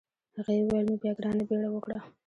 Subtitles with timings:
[0.37, 1.99] هغې وویل نو بیا ګرانه بیړه وکړه.